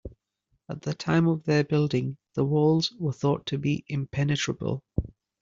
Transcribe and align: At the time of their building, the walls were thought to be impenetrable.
At 0.67 0.81
the 0.81 0.95
time 0.95 1.27
of 1.27 1.43
their 1.43 1.63
building, 1.63 2.17
the 2.33 2.43
walls 2.43 2.91
were 2.97 3.13
thought 3.13 3.45
to 3.45 3.59
be 3.59 3.85
impenetrable. 3.87 4.81